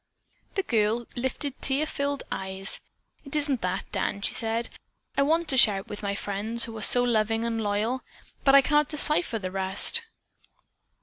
The 0.55 0.63
girl 0.63 1.05
lifted 1.15 1.61
tear 1.61 1.85
filled 1.85 2.23
eyes. 2.31 2.79
"It 3.23 3.35
isn't 3.35 3.61
that, 3.61 3.83
Dan," 3.91 4.23
she 4.23 4.33
said. 4.33 4.69
"I 5.15 5.21
want 5.21 5.47
to 5.49 5.59
share 5.59 5.77
it 5.77 5.87
with 5.89 6.01
my 6.01 6.15
friends 6.15 6.63
who 6.63 6.75
are 6.75 6.81
so 6.81 7.03
loving 7.03 7.45
and 7.45 7.61
loyal, 7.61 8.01
but 8.43 8.55
I 8.55 8.61
cannot 8.63 8.89
decipher 8.89 9.37
the 9.37 9.51
rest." 9.51 10.01